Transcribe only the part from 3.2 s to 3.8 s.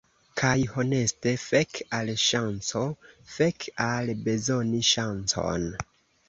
fek